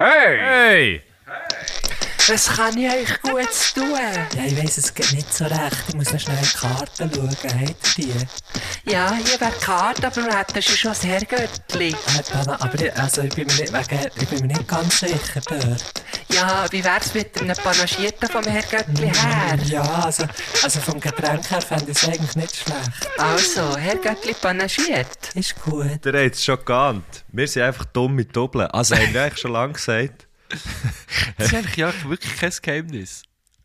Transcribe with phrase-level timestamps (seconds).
[0.00, 0.38] Hey!
[0.38, 1.09] Hey!
[2.28, 3.98] Was kann ich euch gut tun?
[4.36, 5.84] Ja, ich weiss, es geht nicht so recht.
[5.88, 7.28] Ich muss noch schnell in die Karten schauen.
[7.30, 8.06] Habt ihr
[8.84, 8.90] die?
[8.90, 11.90] Ja, hier wäre die Karte, aber wir hätten schon das Herrgöttli.
[11.90, 15.40] Äh, aber ich, also, ich, bin mir nicht, wegen, ich bin mir nicht ganz sicher
[15.48, 16.04] dort.
[16.28, 19.58] Ja, wie wär's mit einem Panagierten vom Herrgöttli her?
[19.64, 20.24] Ja, also,
[20.62, 23.18] also vom Getränk her fände ich es eigentlich nicht schlecht.
[23.18, 25.34] Also, Herrgöttli panagiert.
[25.34, 26.04] Ist gut.
[26.04, 27.24] Der hat es schon geahnt.
[27.28, 28.66] Wir sind einfach dumm mit Doppeln.
[28.68, 30.26] Also haben wir eigentlich schon lange gesagt.
[31.36, 33.22] Das ist eigentlich ja wirklich kein Geheimnis.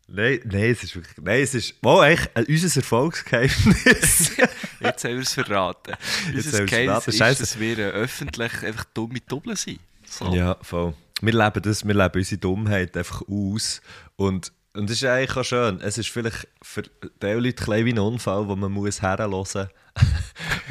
[0.08, 1.16] Nein, nein, es ist wirklich.
[1.20, 1.82] Nein, es ist.
[1.82, 4.32] Mal eigentlich äh, unser Erfolgsgeheimnis.
[4.80, 5.94] Jetzt haben wir es verraten.
[6.32, 9.80] Jetzt Unser Geheimnis ist, dass wir äh, öffentlich einfach dumm mit Doppeln sind.
[10.08, 10.32] So.
[10.32, 10.94] ja, voll.
[11.20, 13.80] Wir leben das, wir leben unsere Dummheit einfach aus.
[14.14, 15.80] Und, und das ist eigentlich auch schön.
[15.80, 19.56] Es ist vielleicht für die Leute ein ein Unfall, wo man muss herhören muss.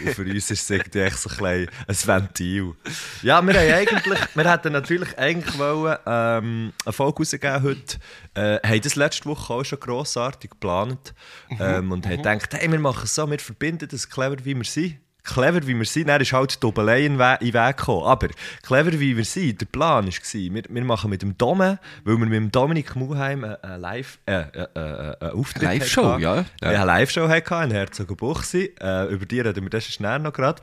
[0.08, 2.74] Und für uns ist es irgendwie echt so ein, ein Ventil.
[3.22, 7.98] Ja, wir haben eigentlich, wir hätten natürlich eigentlich wollen, ähm, eine Folge rausgeben heute.
[8.34, 11.14] Äh, haben das letzte Woche auch schon grossartig geplant.
[11.60, 14.64] Ähm, und haben gedacht, hey, wir machen es so, wir verbinden das clever, wie wir
[14.64, 15.00] sind.
[15.26, 18.06] Clever, wie wir sind, dann ist halt die Doppelei in, den Weg gekommen.
[18.06, 18.28] Aber
[18.64, 22.26] clever, wie wir sind, der Plan war, wir, wir machen mit dem Dome, weil wir
[22.26, 26.46] mit dem Dominik Muheim eine, eine Live, äh, äh, äh, eine Auftritt Live-Show, ja.
[26.62, 28.74] Ja, eine Live-Show hatten in Herzogenbuchsee.
[28.80, 30.62] Äh, über die reden wir das schnell noch gerade.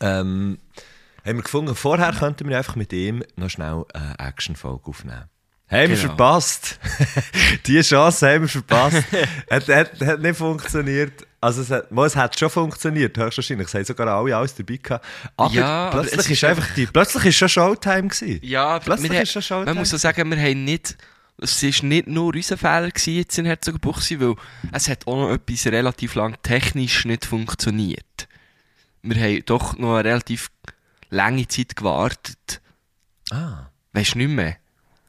[0.00, 0.58] Ähm,
[1.24, 5.24] haben wir gefunden, vorher könnten wir einfach mit ihm noch schnell eine Action-Folge aufnehmen.
[5.70, 6.08] Haben wir Genau.
[6.08, 6.78] verpasst.
[7.66, 9.02] die Chance haben wir verpasst.
[9.50, 11.26] hat, hat, hat nicht funktioniert.
[11.44, 13.68] Also es hat, es hat schon funktioniert, höchstwahrscheinlich.
[13.68, 15.04] Es haben sogar alle alles dabei gehabt.
[15.36, 18.40] Aber Ja, aber plötzlich es ist einfach die, plötzlich ist schon Showtime gewesen.
[18.42, 19.66] Ja, aber Plötzlich ist schon Showtime.
[19.74, 20.96] man muss so sagen, wir haben nicht,
[21.38, 24.34] es war nicht nur unser Fehler gewesen jetzt in Herzogenbuchsee, weil
[24.72, 28.26] es hat auch noch etwas relativ lang technisch nicht funktioniert.
[29.02, 30.50] Wir haben doch noch eine relativ
[31.10, 32.62] lange Zeit gewartet.
[33.30, 34.56] Ah, Weißt du nicht mehr?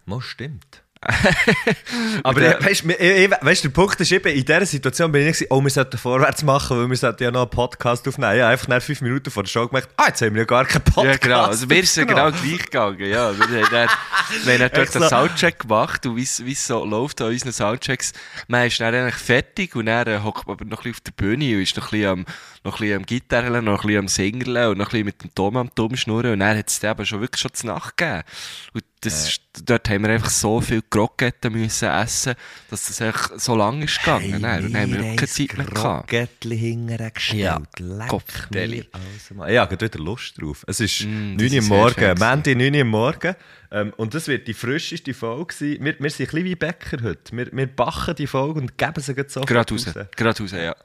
[0.05, 0.83] mal stimmt.
[2.23, 5.61] Aber äh, weißt, weißt, der Punkt ist eben, in dieser Situation bin ich nicht, oh,
[5.61, 8.35] wir sollten vorwärts machen, weil wir sollten ja noch einen Podcast aufnehmen.
[8.35, 10.45] Ich habe einfach nach fünf Minuten vor der Show gemerkt, ah, jetzt haben wir ja
[10.45, 11.05] gar keinen Podcast.
[11.05, 11.43] Ja, genau.
[11.43, 12.99] Also, mir ist es ja genau gleich gegangen.
[12.99, 13.89] Ja, wir haben dann,
[14.43, 18.13] wir haben dann dort den Soundcheck gemacht und wie es so läuft an unseren Soundchecks.
[18.47, 21.01] Man ist dann eigentlich fertig und dann äh, hockt man aber noch ein bisschen auf
[21.01, 22.25] der Bühne und ist noch ein bisschen am,
[22.65, 25.23] noch ein bisschen am Gitarren, noch ein bisschen am Singeln und noch ein bisschen mit
[25.23, 27.69] dem Tom am Tom schnurren und dann hat es dann aber schon wirklich schon zur
[27.73, 28.23] Nacht gegeben.
[28.73, 32.33] Und das, ist- dort haben wir einfach so viel Kroketten müssen essen,
[32.71, 34.41] dass das einfach so lang ist gegangen.
[34.41, 36.09] Nein, dann haben wir keine Zeit mehr gehabt.
[36.09, 37.39] Krokettli hinterher gestellt.
[37.41, 38.89] Ja, Leck Kopfdeli.
[38.91, 39.51] also mal.
[39.51, 40.63] Ich habe wieder Lust drauf.
[40.67, 43.35] Es ist Mm, 9 das Uhr morgen, Montag 9 Uhr morgen.
[43.71, 45.77] Ähm, und das wird die frischeste Folge sein.
[45.81, 47.35] Wir, wir sind ein bisschen wie Bäcker heute.
[47.35, 49.85] Wir, wir backen die Folge und geben sie so Gerade raus.
[50.15, 50.75] Gerade raus, ja.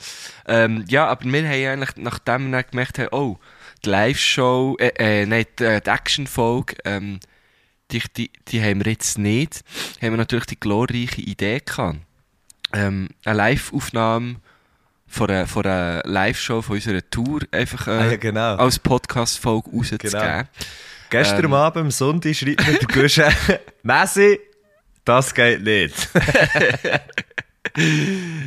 [0.47, 3.39] Ähm, ja, aber wir haben eigentlich, nachdem wir gemerkt haben, oh,
[3.85, 7.21] die Live-Show, äh, äh, nein, die, äh, die Action-Folge, ähm,
[7.91, 9.63] die, die, die haben wir jetzt nicht,
[10.01, 11.99] haben wir natürlich die glorreiche Idee gehabt.
[12.73, 14.37] Ähm, eine Live-Aufnahme
[15.07, 18.57] von einer, von einer Live-Show von unserer Tour einfach äh, Ah, ja, genau.
[18.57, 20.21] als Podcast-Folge rauszugeben.
[20.21, 20.43] Genau.
[21.11, 21.53] Gestern Ähm.
[21.55, 23.25] Abend, am Sonntag, schreibt mir der Guschen,
[23.83, 24.39] Messi,
[25.05, 26.09] das geht nicht.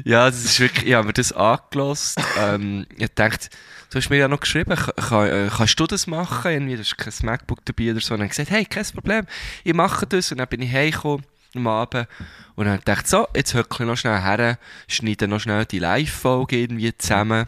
[0.03, 2.19] Ja, das ist wirklich, ich habe mir das angelost.
[2.40, 3.47] ähm, ich dachte,
[3.90, 6.52] du hast mir ja noch geschrieben, ka- kann, äh, kannst du das machen?
[6.52, 8.13] Irgendwie, du hast kein MacBook dabei oder so.
[8.16, 9.25] Und dann habe ich gesagt, hey, kein Problem,
[9.63, 10.31] ich mache das.
[10.31, 11.23] Und dann bin ich heimgekommen
[11.56, 12.07] am Abend
[12.56, 14.57] und dann dachte ich, so, jetzt höckle ich noch schnell her,
[14.88, 17.46] schneide noch schnell die Live-Folge irgendwie zusammen.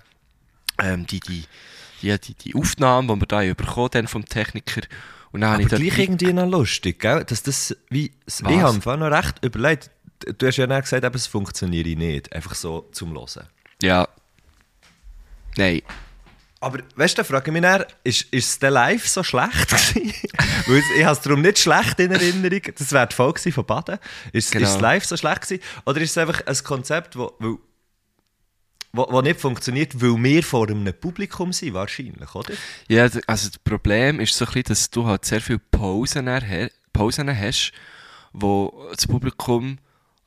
[0.80, 1.46] Ähm, die, die,
[2.02, 4.82] die, die, die Aufnahmen, die wir da bekommen vom Techniker.
[5.32, 7.24] Und dann Aber ich gleich irgendwie noch lustig, gell?
[7.26, 9.92] Dass das wie, ich habe Fall noch recht überlegt.
[10.38, 12.34] Du hast ja dann gesagt, eben, es funktioniert nicht.
[12.34, 13.48] Einfach so zum Hören.
[13.82, 14.08] Ja.
[15.58, 15.82] Nein.
[16.62, 19.70] Aber weißt du, da frage ich mich dann, ist, ist es denn live so schlecht
[19.70, 20.14] gewesen?
[20.68, 22.62] Weil ich habe es darum nicht schlecht in Erinnerung.
[22.78, 24.00] Das wäre die Folge gewesen von Baden.
[24.32, 24.66] Ist, Genau.
[24.66, 25.62] ist es live so schlecht gewesen?
[25.86, 27.60] Oder ist es einfach ein Konzept, wo, wo,
[28.96, 32.54] wo nicht funktioniert, weil wir vor einem Publikum sind, wahrscheinlich, oder?
[32.88, 36.30] Ja, d- also das Problem ist so ein bisschen, dass du halt sehr viele Pausen,
[36.94, 37.72] Pausen hast,
[38.34, 39.78] wo das Publikum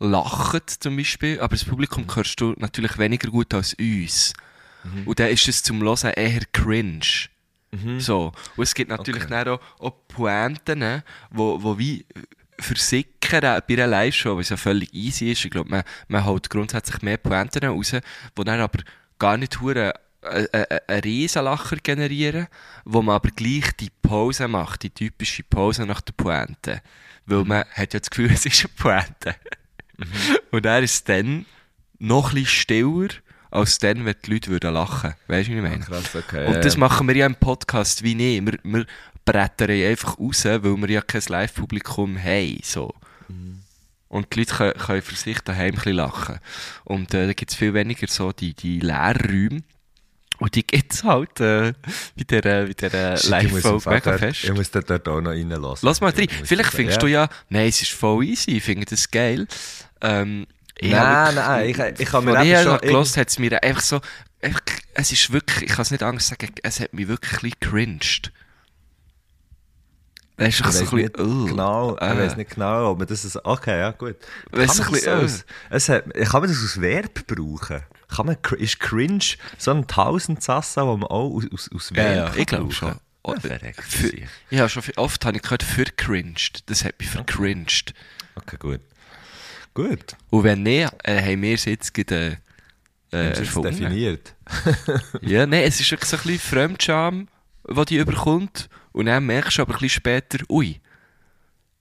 [0.00, 4.32] lacht zum Beispiel, aber das Publikum hörst du natürlich weniger gut als uns.
[5.04, 7.28] Und dann ist es zum Hören eher cringe.
[7.98, 8.32] So.
[8.56, 9.48] Und es gibt natürlich Okay.
[9.50, 12.06] auch, auch Pointen, wo, wo wie
[12.60, 15.44] versickern bei einer Live-Show, was ja völlig easy ist.
[15.44, 18.80] Ich glaube, man, man holt grundsätzlich mehr Pointen raus, die dann aber
[19.18, 20.48] gar nicht hure einen
[20.86, 22.48] einen Riesenlacher generieren,
[22.84, 26.82] wo man aber gleich die Pause macht, die typische Pause nach der Pointe.
[27.26, 29.34] Weil man hat ja das Gefühl, es ist eine Pointe.
[30.50, 31.46] Und er ist dann
[31.98, 33.08] noch ein bisschen stiller,
[33.50, 35.14] als dann, wenn die Leute würden lachen.
[35.26, 35.78] Weißt du, wie ich meine?
[35.78, 36.46] Krass, okay.
[36.46, 38.44] Und das machen wir ja im Podcast wie nie.
[38.44, 38.86] Wir, wir
[39.32, 42.58] brettern einfach raus, weil wir ja kein Live-Publikum haben.
[42.62, 42.94] So.
[44.08, 46.38] Und die Leute können, können für sich daheim ein bisschen lachen.
[46.84, 49.62] Und äh, da gibt es viel weniger so die, die Leerräume.
[50.38, 51.74] Und die gibt es halt äh,
[52.16, 54.44] bei der, äh, bei der Shit, ich muss im Live-Folge Fall mega dort- fest.
[54.44, 55.86] Ich muss dort dort auch noch reinlassen.
[55.86, 56.20] Lass mal rein.
[56.22, 59.46] Ich Vielleicht findest du ja, nein, es ist voll easy, ich finde das geil.
[60.00, 60.46] Ähm,
[60.78, 63.38] ich Nein, nein, ich- ich hab mir Als ich eben schon schon gehört hat es
[63.40, 64.00] mir einfach so,
[64.40, 64.60] einfach,
[64.94, 67.60] es ist wirklich, ich kann es nicht anders sagen, es hat mich wirklich ein bisschen
[67.60, 68.32] cringed.
[70.40, 72.16] Es ist Ich so ein bisschen, nicht uh, genau, ich äh.
[72.18, 74.16] weiss nicht genau, ob man das ist, okay, ja gut.
[74.52, 77.82] Kann Weiss man, ein das es hat, kann man das als Verb brauchen?
[78.08, 79.24] Kann man, ist cringe
[79.58, 82.72] so ein Tausendsassa, wo man auch aus, aus, aus Ja, Verb ja, kann ich glaube
[82.72, 82.94] schon.
[83.24, 84.12] Oh, Ja, verreckt, Für,
[84.50, 86.70] ja, schon oft habe ich gehört, vercringed.
[86.70, 87.92] Das hat mich vercringed.
[88.36, 88.80] Okay, gut.
[89.74, 90.16] Gut.
[90.30, 92.38] Und wenn nicht, äh, haben wir es jetzt gerade
[93.12, 94.34] äh, äh, definiert?
[95.20, 97.28] Ja, nein, es ist wirklich so ein bisschen Fremdscham,
[97.68, 98.68] die die überkommt.
[98.98, 100.80] Und dann merkst du aber ein bisschen später, ui,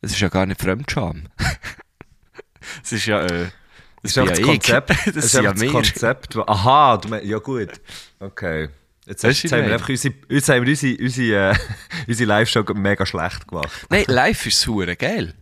[0.02, 1.24] es ist ja gar nicht Fremdscham.
[2.84, 3.48] es ist ja, äh,
[4.04, 4.40] Das ist ja das.
[4.40, 4.90] Konzept.
[4.90, 5.72] das ist ja das.
[5.72, 6.38] Konzept.
[6.38, 7.72] Aha, du meinst, ja gut.
[8.20, 8.70] Okay.
[9.08, 11.56] Jetzt, Weisst jetzt haben wir einfach unsere, jetzt haben wir unsere, unsere, äh,
[12.08, 13.88] unsere Live-Show mega schlecht gemacht.
[13.90, 15.34] Nein, live ist hure geil.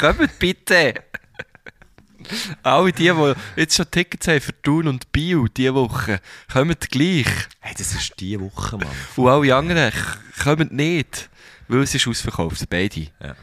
[0.00, 0.94] Kommt bitte!
[2.62, 6.20] Alle die, die jetzt schon Tickets haben für Thun und Bio diese Woche,
[6.52, 7.26] kommt gleich.
[7.60, 8.88] Hey, das ist die Woche, Mann.
[9.16, 9.92] Und alle anderen
[10.42, 11.28] kommen nicht,
[11.68, 13.08] weil es ist ausverkauft, beide.
[13.22, 13.34] Ja.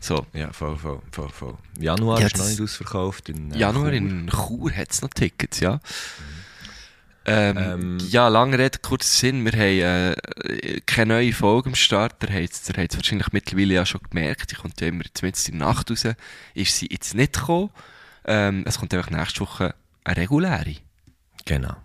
[0.00, 0.26] So.
[0.34, 1.54] Ja, voll, voll, voll, voll.
[1.78, 3.30] Januar Ja, ist noch nicht ausverkauft.
[3.30, 3.94] In, äh, Januar Chur.
[3.94, 5.80] in Chur hat es noch Tickets, ja.
[7.26, 9.44] Ähm, Ähm, ja, lange Rede, kurzer Sinn.
[9.46, 10.14] Wir haben
[10.44, 12.22] äh, keine neue Folge am Start.
[12.22, 14.50] Ihr habt es wahrscheinlich mittlerweile ja schon gemerkt.
[14.50, 16.04] Die kommt ja immer zumindest in der Nacht raus.
[16.52, 17.70] Ist sie jetzt nicht gekommen.
[18.24, 19.74] Ähm, es kommt einfach nächste Woche
[20.04, 20.76] eine reguläre.
[21.44, 21.76] Genau.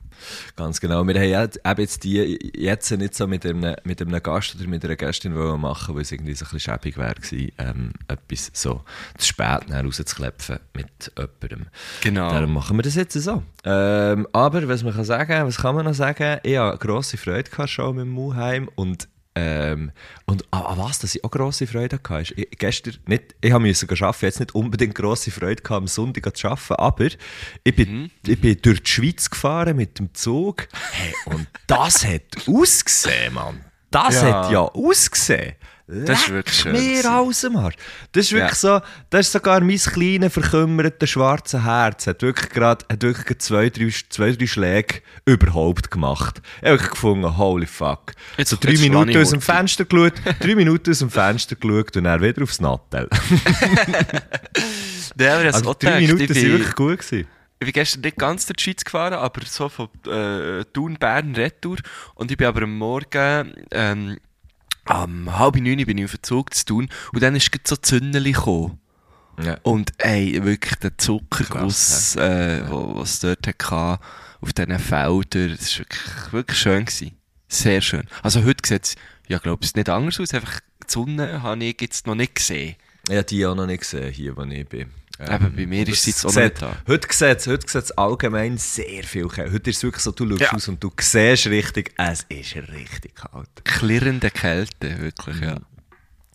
[0.56, 1.06] Ganz genau.
[1.06, 4.68] Wir haben ja eben jetzt die jetzt nicht so mit einem, mit einem Gast oder
[4.68, 7.92] mit einer Gästin wollen machen, weil es irgendwie so ein bisschen schäbig wäre gewesen, ähm,
[8.08, 8.84] etwas so
[9.18, 11.68] zu spät rauszuklepfen mit jemandem.
[12.02, 12.32] Genau.
[12.32, 13.44] Darum machen wir das jetzt so.
[13.64, 16.40] Ähm, aber was man kann sagen, was kann man noch sagen?
[16.44, 19.92] Ich hatte grosse Freude gehabt, schon mit dem Muheim und ähm,
[20.26, 23.52] und an, an was, dass ich auch grosse Freude hatte, ist, ich, gestern nicht, ich
[23.52, 27.06] habe müssen arbeiten, jetzt nicht unbedingt grosse Freude gehabt, am Sonntag zu arbeiten, aber
[27.64, 32.24] ich bin, ich bin durch die Schweiz gefahren mit dem Zug, hey, und das hat
[32.48, 33.64] ausgesehen, Mann.
[33.92, 34.44] Das Ja.
[34.46, 35.56] hat ja ausgesehen.
[35.92, 37.76] Das ist wirklich schön Mir am Arsch.
[38.12, 42.06] Das ist wirklich so, das ist sogar mein kleines, verkümmertes, schwarzes Herz.
[42.06, 46.44] Hat wirklich gerade, hat wirklich gerade zwei, drei, zwei, drei Schläge überhaupt gemacht.
[46.62, 48.12] Ich habe gefunden, holy fuck.
[48.38, 49.42] Jetzt- so drei jetzt Minuten aus dem.
[49.42, 53.10] Fenster geschaut, drei Minuten aus dem Fenster geschaut und dann wieder aufs Nattel.
[55.20, 57.00] Ja, aber Also drei Minuten bin, wirklich gut.
[57.00, 57.28] Gewesen.
[57.60, 61.36] ich bin gestern nicht ganz durch die Schweiz gefahren, aber so von äh, Thun, Bern,
[61.36, 61.78] Retour.
[62.16, 64.18] Und ich bin aber am Morgen, ähm,
[64.90, 68.32] am halb neun bin ich auf den Zug zu tun und dann ist so Zündeli
[68.32, 68.80] gekommen.
[69.42, 69.58] Ja.
[69.64, 74.04] Und ey, wirklich der Zuckerguss, äh, wo, was es dort hatte,
[74.42, 76.86] auf diesen Feldern, das war wirklich, wirklich schön.
[76.86, 77.12] Gewesen.
[77.48, 78.08] Sehr schön.
[78.22, 78.96] Also heute sieht es,
[79.28, 80.34] ja, glaube ich, nicht anders aus.
[80.34, 82.76] Einfach die Sonne habe ich jetzt noch nicht gesehen.
[83.10, 84.90] Habe die auch noch nicht gesehen, hier, wo ich bin.
[85.20, 86.76] Eben, bei mir ist es jetzt auch nicht da.
[86.88, 89.52] Heute sieht es heute sieht's allgemein sehr viel kalt.
[89.52, 90.52] Heute ist es wirklich so, du schaust Ja.
[90.54, 93.50] aus und du siehst richtig, es ist richtig kalt.
[93.66, 95.58] Klirrende Kälte, wirklich, ja.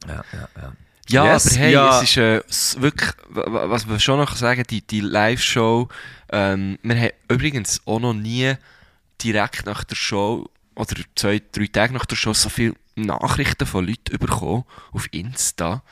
[0.06, 0.73] Ja, ja, ja.
[1.08, 2.02] Ja, Yes, aber hey, ja.
[2.02, 5.88] es ist äh, wirklich, wa- wa- was wir schon noch sagen, die, die Live-Show,
[6.30, 8.54] ähm, wir haben übrigens auch noch nie
[9.23, 13.87] direkt nach der Show oder zwei, drei Tage nach der Show so viele Nachrichten von
[13.87, 15.82] Leuten bekommen auf Insta,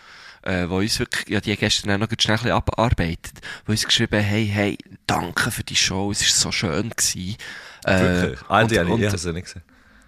[0.42, 3.32] äh, wo uns wirklich, ja, die gestern auch noch schnell ein bisschen abgearbeitet,
[3.66, 7.37] wo uns geschrieben haben, hey, hey, danke für die Show, es war so schön gewesen.
[7.84, 8.40] Äh, Wirklich?
[8.49, 9.62] Ah, die und- und- ich habe sie nicht gesehen.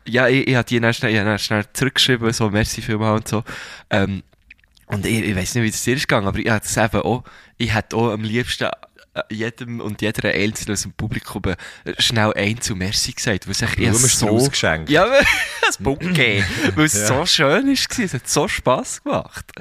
[0.06, 3.28] ja, ich, ich habe die dann schnell, ich dann schnell zurückgeschrieben, so, merci vielmals und
[3.28, 3.44] so.
[3.90, 4.22] Ähm,
[4.86, 7.00] und ich, ich weiß nicht, wie das dir ist gegangen, aber ich hätte es eben
[7.02, 7.24] auch,
[7.56, 8.64] ich hätte auch am liebsten
[9.14, 11.56] äh, jedem und jeder Einzelnen aus dem Publikum äh,
[12.02, 14.90] schnell ein zu Merci gesagt, weil es echt ich dir ausgeschenkt.
[14.90, 15.06] Ja,
[15.66, 17.06] das Bouquet, weil es Ja.
[17.06, 19.52] so schön war, es hat so Spass gemacht.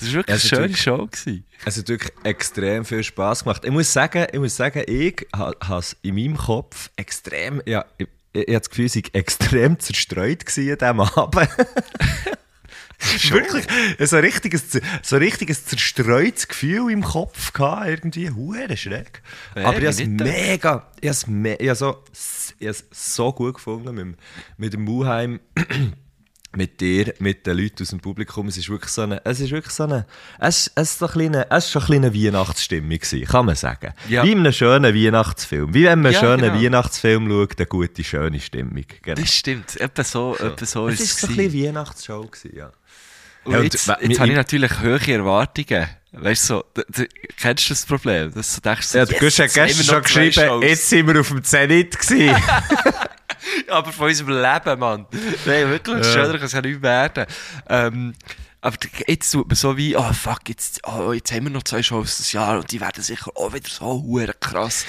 [0.00, 1.06] Es war wirklich es eine schöne Show.
[1.06, 1.44] Gewesen.
[1.64, 3.64] Es hat wirklich extrem viel Spass gemacht.
[3.64, 7.84] Ich muss sagen, ich, muss sagen, ich ha- habe es in meinem Kopf extrem, ja,
[7.98, 11.48] ich, ich, ich habe das Gefühl, ich war extrem zerstreut gewesen an diesem Abend.
[13.30, 13.64] Wirklich,
[14.08, 14.64] so ein richtiges,
[15.02, 19.22] so ein richtiges zerstreutes Gefühl im Kopf gehabt, irgendwie, hure schräg.
[19.54, 22.02] Ja, Aber ich habe es mega, ich habe es me so,
[22.58, 24.16] ich habe es so gut gefunden mit, dem-
[24.56, 25.38] mit dem Muheim.
[26.56, 28.48] Mit dir, mit den Leuten aus dem Publikum.
[28.48, 30.06] Es ist wirklich so eine, es ist wirklich so eine,
[30.38, 33.54] es, es ist so ein kleine, es ist schon ein kleine Weihnachtsstimmung gewesen, kann man
[33.54, 33.92] sagen.
[34.08, 34.24] Ja.
[34.24, 35.74] Wie in einem schönen Weihnachtsfilm.
[35.74, 36.62] Wie wenn man einen Ja, schönen genau.
[36.64, 38.84] Weihnachtsfilm schaut, eine gute, schöne Stimmung.
[39.02, 39.20] Genau.
[39.20, 39.76] Das stimmt.
[39.80, 41.20] Etwa so, etwa so es ist es.
[41.20, 41.52] so ein gewesen.
[41.52, 42.72] bisschen Weihnachtsshow gewesen, ja.
[43.44, 45.86] Und Ja, und jetzt, jetzt habe ich natürlich hohe Erwartungen.
[46.12, 48.32] Weißt du, so, d- d- kennst du das Problem?
[48.32, 51.44] Dass du denkst, so, Ja, haben wir gestern schon geschrieben, jetzt sind wir auf dem
[51.44, 52.34] Zenit gewesen.
[53.68, 55.06] Aber von unserem Leben, Mann.
[55.46, 56.12] Nein, wirklich, Ja.
[56.12, 57.26] schöner kann es ja nicht werden.
[57.68, 58.14] Ähm,
[58.60, 58.76] aber
[59.06, 62.18] jetzt tut man so wie, oh fuck, jetzt, oh, jetzt haben wir noch zwei Shows
[62.18, 64.84] das Jahr und die werden sicher auch wieder so hure krass.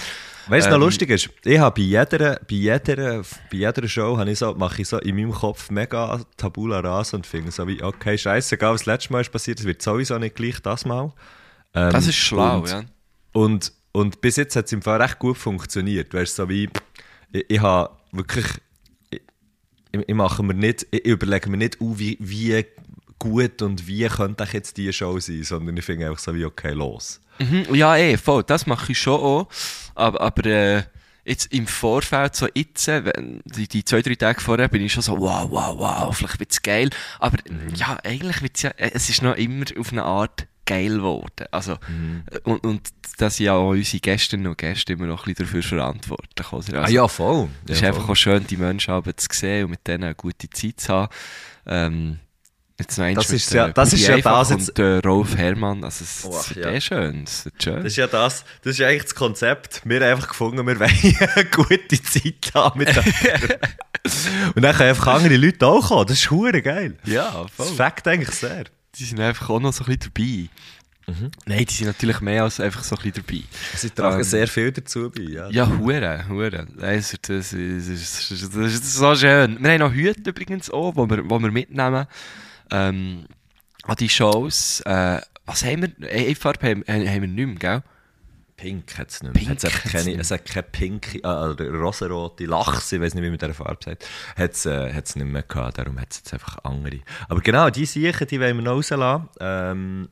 [0.48, 1.30] Weißt du, was Ähm, noch lustig ist?
[1.44, 4.98] Ich habe bei jeder, bei jeder, bei jeder Show habe ich so, mache ich so
[4.98, 9.14] in meinem Kopf mega Tabula rasa und finde so wie, okay, scheißegal, was das letzte
[9.14, 11.14] Mal ist passiert, es wird sowieso nicht gleich das Mal.
[11.76, 12.82] Ähm, Das ist schlau, und, ja.
[13.34, 16.12] Und, und bis jetzt hat es im Fall recht gut funktioniert.
[16.12, 16.68] Weißt du, so wie,
[17.32, 18.46] ich, ich habe wirklich,
[19.10, 19.22] ich,
[19.92, 22.66] ich mache mir nicht, ich überlege mir nicht, uh, wie, wie
[23.18, 26.46] gut und wie könnte ich jetzt diese Show sein, sondern ich finde einfach so wie,
[26.46, 27.20] okay, los.
[27.40, 29.48] Mhm, ja, eh, voll, das mache ich schon auch.
[29.96, 30.84] Aber, aber äh,
[31.26, 34.92] jetzt im Vorfeld, so jetzt, äh, wenn- die, die zwei, drei Tage vorher, bin ich
[34.94, 36.90] schon so, wow, wow, wow, vielleicht wird es geil.
[37.20, 37.38] Aber
[37.76, 41.48] ja, eigentlich wird es ja, äh, es ist noch immer auf eine Art geil geworden.
[41.52, 42.82] Also, äh, und, und
[43.18, 46.54] dass ja auch unsere Gästinnen und Gäste immer noch ein bisschen dafür verantwortlich?
[46.54, 47.50] Also, ah ja, voll.
[47.68, 50.50] Es ist ja, einfach auch schön, die Menschen zu sehen und mit denen eine gute
[50.50, 51.10] Zeit zu haben.
[51.66, 52.20] Ähm,
[52.80, 56.04] jetzt noch Das ist ja- das ist ja das jetzt- Und äh, Rolf Herrmann, also
[56.06, 56.80] es, Oh, wird ja.
[56.80, 57.76] schön, es wird schön.
[57.76, 59.82] Das ist ja das, das ist ja eigentlich das Konzept.
[59.84, 60.90] Wir haben einfach gefunden, wir wollen
[61.36, 62.90] eine gute Zeit haben mit
[64.56, 66.08] Und dann können einfach andere Leute auch kommen.
[66.08, 66.98] Das ist hure geil.
[67.04, 68.64] ja, Das fängt eigentlich sehr.
[68.96, 70.50] Die sind einfach auch noch so ein bisschen dabei.
[71.10, 71.32] Mhm.
[71.46, 73.44] Nein, die sind natürlich mehr als einfach so ein bisschen dabei.
[73.76, 75.24] Sie tragen Ähm, sehr viel dazu bei.
[75.24, 75.50] Ja.
[75.50, 76.68] Ja, hure, hure.
[76.78, 79.62] Das das, das, ist, das ist so schön.
[79.62, 82.06] Wir haben noch Hüte übrigens auch, die wir, wo wir mitnehmen.
[82.72, 83.26] Ähm,
[83.84, 84.82] an die Shows.
[84.82, 86.10] Äh, was haben wir?
[86.10, 87.84] Eine Farbe haben, haben wir nicht mehr, gell?
[88.60, 89.42] Pink hat es nicht mehr.
[89.42, 93.38] Pink Hat's keine, es hat keine pinke, äh, rosarote Lachs, ich weiß nicht, wie man
[93.38, 96.58] dieser Farbe sagt, hat es äh, hat's nicht mehr gehabt, darum hat es jetzt einfach
[96.64, 97.00] andere.
[97.30, 99.30] Aber genau, die Siechen, die wollen wir noch rauslassen.
[99.40, 100.10] Ähm,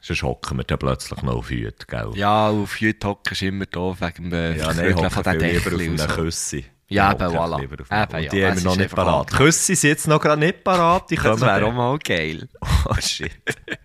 [0.00, 2.10] sonst hocken wir dann plötzlich noch auf Hüte, gell?
[2.16, 5.80] Ja, auf Hüte hocken ist immer doof wegen dem Ja, nein, hocken viel lieber auf
[5.80, 6.06] einem so.
[6.08, 6.64] Küssi.
[6.88, 7.62] Ja, eben, voilà.
[7.62, 9.30] Eben, ja, die haben wir noch nicht parat.
[9.32, 12.48] Küssi sind jetzt noch gerade nicht parat, die Das wäre auch mal geil.
[12.86, 13.30] Oh shit.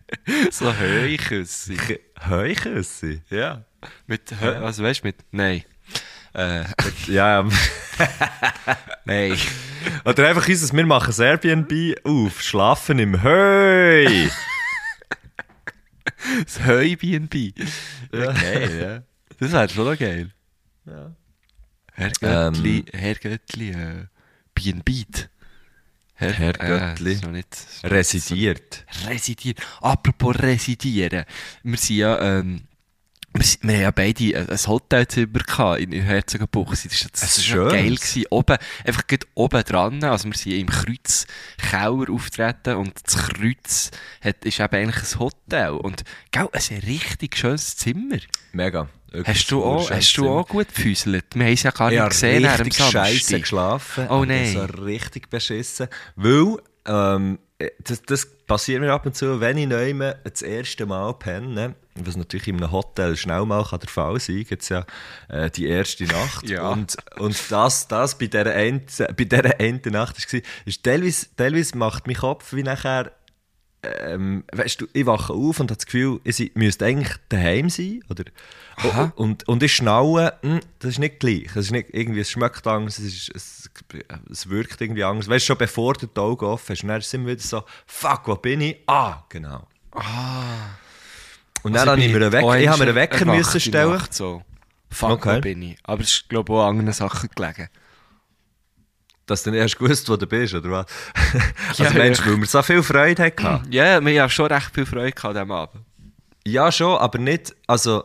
[0.51, 1.75] so Höheküsse.
[2.28, 3.22] Heuküssi?
[3.30, 3.63] Ja.
[4.08, 5.64] Mit, Hö also weißt du, mit, nein.
[6.34, 6.64] Äh,
[7.08, 7.52] Ja, ähm,
[9.06, 9.38] nein.
[10.06, 14.28] oder einfach unser, wir machen ein Airbnb auf, schlafen im Heu.
[16.44, 17.54] Das Heu-BNB.
[18.14, 19.04] Ja, geil, ja.
[19.40, 20.32] Das wäre schon noch geil.
[20.86, 21.16] Ja.
[21.94, 24.06] Herr Göttli, Herr Göttli, äh,
[24.54, 24.90] BNB.
[26.16, 27.10] Herr, Herr Göttli.
[27.12, 28.86] Äh, ist noch nicht, Residiert.
[29.08, 29.64] Residieren.
[29.82, 31.26] Apropos residieren.
[31.64, 32.62] Wir sind ja, ähm,
[33.34, 36.90] wir, wir haben ja beide ein ein Hotelzimmer gehabt in, in Herzogenbuchsee.
[36.90, 37.96] Das war das ist geil.
[37.96, 38.26] Gewesen.
[38.30, 40.04] Oben, einfach gerade oben dran.
[40.04, 45.72] Also wir sind im Kreuzkeller auftreten und das Kreuz hat, ist eben eigentlich ein Hotel.
[45.72, 48.18] Und, gell, ein richtig schönes Zimmer.
[48.52, 48.88] Mega.
[49.24, 51.26] Hast du auch, hast du auch gut gefüßelt?
[51.34, 54.08] Wir haben es ja gar Ich nicht gesehen dem richtig scheiße geschlafen.
[54.10, 54.54] Oh nein.
[54.54, 55.88] So richtig beschissen.
[56.16, 57.40] Weil, ähm,
[57.84, 62.18] das, das passiert mir ab und zu, wenn ich neu das erste Mal penne, was
[62.18, 64.86] natürlich in einem Hotel schnell mal kann der Fall sein es ja
[65.27, 66.50] äh, die erste Nacht.
[66.50, 66.70] Ja.
[66.70, 68.86] Und, und das, das bei dieser einen,
[69.18, 73.12] bei dieser einen Nacht war, ist teilweise, teilweise macht mein Kopf wie nachher
[73.82, 78.03] ähm, weißt du, ich wache auf und habe das Gefühl, ich müsste eigentlich daheim sein.
[78.10, 78.25] Oder,
[78.77, 79.13] Aha.
[79.15, 81.48] und, und ich schnaue, hm, das ist nicht gleich.
[81.51, 83.70] Es, ist nicht irgendwie, es schmeckt anders, es, ist, es,
[84.29, 85.29] es wirkt irgendwie anders.
[85.29, 87.63] Weißt du, schon bevor du die Augen offen hast, und dann sind wir wieder so,
[87.86, 88.77] fuck, wo bin ich?
[88.88, 89.65] Ah, genau.
[91.63, 93.92] Und dann Also habe ich mir einen bin Wecker, ich habe mir Wecker müssen stellen.
[93.94, 94.44] Nacht So.
[94.92, 95.42] Fuck, Okay.
[95.42, 95.78] bin ich?
[95.84, 97.70] Aber es ist, glaube ich, auch an anderen Sachen gelegen.
[99.25, 100.86] Dass du nicht erst gewusst, wo du bist, oder was?
[101.78, 102.25] Ja, also Mensch, ja.
[102.25, 103.62] weil wir so viel Freude hatten.
[103.72, 105.86] Ja, wir haben schon recht viel Freude an diesem Abend.
[106.48, 108.04] Ja, schon, aber nicht, also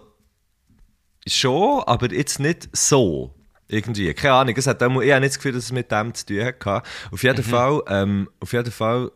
[1.27, 3.35] schon, aber jetzt nicht so.
[3.69, 6.27] Irgendwie, keine Ahnung, es hat ich habe nicht das Gefühl, dass es mit dem zu
[6.27, 6.83] tun hatte.
[7.11, 9.11] Auf jeden Fall, ähm, auf jeden Fall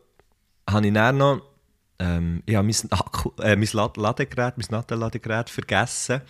[0.71, 1.43] habe ich dann noch,
[1.99, 6.21] ähm, ich habe mein, Akku, äh, mein Lad- Ladegerät, mein Natteladegerät vergessen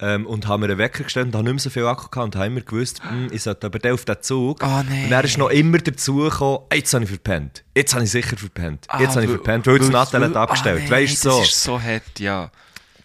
[0.00, 2.24] ähm, und habe mir einen Wecker gestellt und habe nicht mehr so viel Akku gehabt
[2.26, 4.60] und habe immer gewusst, hm, ich sollte aber auf den Zug.
[4.62, 5.04] Oh, nein.
[5.04, 7.64] Und dann ist noch immer dazu gekommen, jetzt habe ich verpennt.
[7.76, 8.86] Jetzt habe ich sicher verpennt.
[8.98, 10.78] Jetzt habe ich verpennt, weil das Nattel hat abgestellt.
[10.80, 11.38] Ah, nein, weißt du so?
[11.38, 12.50] Das ist so hart, ja.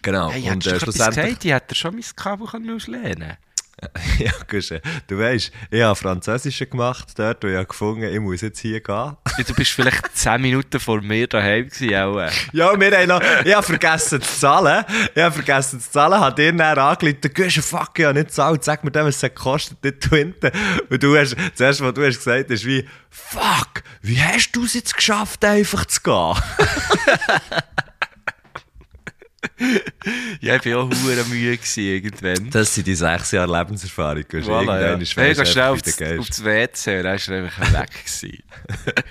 [0.02, 0.30] Genau.
[0.30, 1.24] Hey, und äh, schlussendlich...
[1.24, 1.44] gesagt?
[1.44, 3.36] Ich hätte schon mein Kabel können auslehnen
[4.18, 8.40] ja, Guschen, du weißt, ich habe Französische gemacht dort und ich habe gefunden, ich muss
[8.42, 8.94] jetzt hier gehen.
[8.94, 12.18] Ja, Du bist vielleicht 10 Minuten vor mir daheim gewesen, auch.
[12.18, 12.30] äh.
[12.52, 14.84] Ja, wir haben noch, ich habe vergessen zu zahlen.
[15.14, 18.64] Ich habe vergessen zu zahlen, habe dir dann angeleitet, Guschen, fuck, ich habe nicht gezahlt,
[18.64, 20.50] sag mir dann, was es kostet, nicht Twinten.
[20.90, 24.74] Und du hast, zuerst, was du hast gesagt, ist wie, fuck, wie hast du es
[24.74, 26.34] jetzt geschafft, einfach zu gehen?
[30.40, 32.50] Ja, ich war auch hure müde gewesen, irgendwann.
[32.50, 34.44] Das sind die sechs Jahre Lebenserfahrung, Guschen.
[34.50, 34.80] Voilà, ja.
[34.80, 36.18] Irgendwann ist Hey, gehst du schnell du gehst.
[36.18, 38.42] aufs WC dann ist er einfach weg gewesen.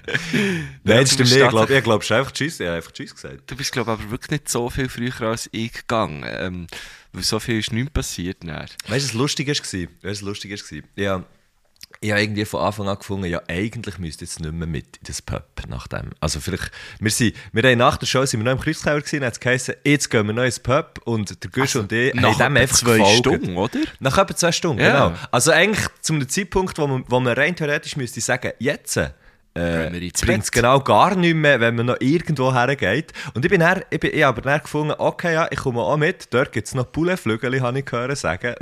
[0.83, 1.41] Nein, das du stimmt nicht.
[1.43, 2.59] Ich glaube, ich glaub, ist einfach Tschüss.
[2.59, 3.43] Ich habe einfach Tschüss gesagt.
[3.47, 6.25] Du bist, glaube ich, aber wirklich nicht so viel früher als ich gegangen.
[6.27, 6.67] Ähm,
[7.13, 8.37] weil so viel ist nicht passiert.
[8.43, 8.49] Dann.
[8.59, 9.55] Weißt du, was lustig war?
[9.55, 10.79] Weißt du, was lustig war?
[10.95, 11.23] Ja,
[12.01, 14.97] ich habe irgendwie von Anfang an gefunden, ja, eigentlich müsste ich jetzt nicht mehr mit
[14.97, 16.11] in das Pub nach dem.
[16.21, 19.25] Also vielleicht, wir sind, wir haben nach der Show sind wir noch im Kreuzkeller gewesen,
[19.25, 22.39] hat es geheißen, jetzt gehen wir noch ins Pub und der Gusch und ich nach
[22.39, 23.17] haben dem einfach zwei gefolgt.
[23.17, 23.79] Stunden, oder?
[23.99, 25.07] Nach etwa zwei Stunden, Ja.
[25.09, 25.19] genau.
[25.31, 28.97] Also eigentlich zu einem Zeitpunkt, wo man, wo man rein theoretisch müsste sagen, jetzt
[29.55, 33.13] äh, bringt es genau gar nichts mehr, wenn man noch irgendwo hergeht.
[33.33, 35.97] Und ich bin dann, ich, bin, ich habe dann gefunden, okay, ja, ich komme auch
[35.97, 38.55] mit, dort gibt es noch Pouletflügel, habe ich gehört sagen.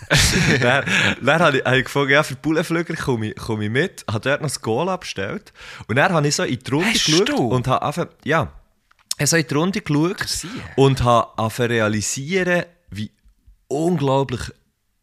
[0.60, 0.84] dann
[1.22, 4.20] dann habe ich, habe ich gefunden, ja, für Pouletflügel komme ich, komme ich mit, habe
[4.20, 5.52] dort noch das Goal abgestellt.
[5.86, 7.36] Und dann habe ich so in die Runde Hast geschaut du?
[7.36, 8.52] und habe einfach, ja,
[9.18, 13.12] ich habe in die Runde geschaut und habe realisieren, wie
[13.68, 14.40] unglaublich.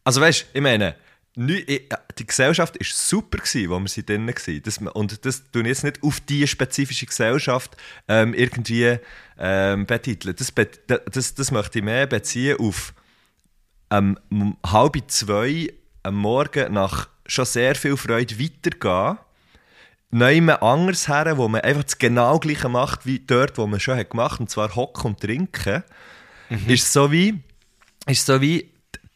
[0.03, 0.95] Also weißt du, ich meine,
[1.35, 4.63] die Gesellschaft war super, gewesen, wo wir sie drinnen waren.
[4.63, 8.97] Das, und das tun jetzt nicht auf diese spezifische Gesellschaft ähm, irgendwie
[9.39, 10.35] ähm, betiteln.
[10.37, 10.53] Das,
[11.11, 12.93] das, das möchte ich mehr beziehen auf
[13.91, 15.73] ähm, um halb zwei
[16.03, 19.17] am Morgen nach schon sehr viel Freude weitergehen.
[20.13, 23.97] Neuem anders her, wo man einfach das genau gleiche macht wie dort, wo man schon
[23.97, 25.83] hat gemacht und zwar hocken und trinken,
[26.67, 27.39] ist so wie
[28.07, 28.70] ist so wie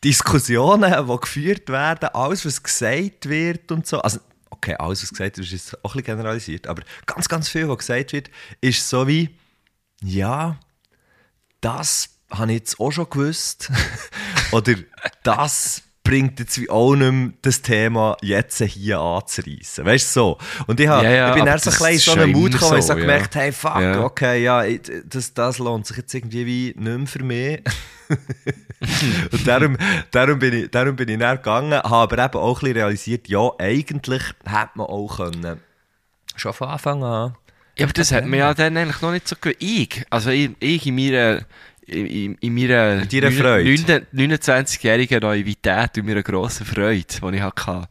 [0.05, 4.00] Diskussionen, die geführt werden, alles, was gesagt wird und so.
[4.01, 4.19] Also,
[4.51, 7.67] okay, alles, was gesagt wird, ist jetzt auch ein bisschen generalisiert, aber ganz, ganz viel,
[7.67, 8.29] was gesagt wird,
[8.62, 9.31] ist so wie,
[10.03, 10.59] ja,
[11.59, 13.71] das habe ich jetzt auch schon gewusst.
[14.51, 14.75] Oder
[15.24, 19.85] das bringt jetzt wie auch nicht mehr das Thema jetzt hier anzureissen.
[19.85, 20.38] Weißt du so?
[20.67, 22.51] Und ich, hab, Ja, ja, ich bin dann so ein bisschen in so einen Mut
[22.51, 23.00] gekommen, weil ich so, so ja.
[23.00, 27.07] gemerkt hey, fuck, okay, ja, ich- das, das lohnt sich jetzt irgendwie wie nicht mehr
[27.07, 27.61] für mich.
[29.31, 29.77] Und darum,
[30.11, 33.27] darum, bin ich, darum bin ich dann gegangen, habe aber eben auch ein bisschen realisiert,
[33.27, 35.61] ja, eigentlich hätte man auch können,
[36.35, 37.35] schon von Anfang an.
[37.77, 39.61] Ja, aber das hat mir ja dann eigentlich noch nicht so gewusst.
[39.61, 41.42] Ich, also ich, ich in meiner,
[41.85, 44.05] in, in meiner In deiner Freude.
[44.14, 47.88] 29-jährigen Naivität und meiner grossen Freude, die ich hatte,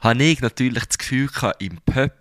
[0.00, 2.12] habe ich natürlich das Gefühl gehabt, im Pub,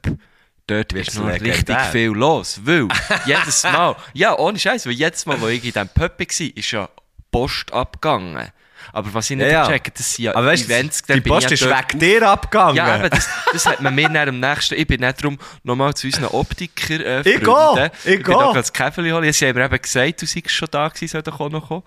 [0.67, 2.60] dort Wird's ist noch richtig viel los.
[2.63, 2.88] Weil
[3.25, 6.71] jedes Mal, ja, ohne Scheiß, weil jedes Mal, wo ich in diesem Pub war, ist
[6.71, 6.89] ja
[7.36, 8.50] Post abgegangen.
[8.93, 11.62] Aber was ich nicht Ja, checke, das sind ja Aber weißt Events, die Post ist
[11.63, 12.76] ja wegen dir abgegangen.
[12.76, 14.76] ja, eben, das, das hat man mir dann am nächsten.
[14.76, 18.36] Ich bin nicht darum nochmal zu unseren Optiker äh, Ich gehe, ich ich bin gehe.
[18.36, 19.34] da das Käferli holen.
[19.34, 21.84] Sie haben mir eben gesagt, du seist schon da gewesen, soll doch auch noch kommen.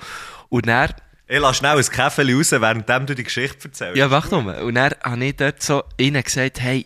[0.49, 0.91] Und dann,
[1.29, 3.97] Ich lasse schnell ein Käffchen raus, während du die Geschichte erzählst.
[3.97, 4.63] ja, wach doch mal.
[4.63, 6.85] Und dann habe ich dort so ihnen gesagt, hey,